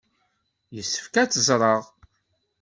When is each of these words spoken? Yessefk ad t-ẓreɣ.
Yessefk 0.75 1.15
ad 1.21 1.29
t-ẓreɣ. 1.31 1.83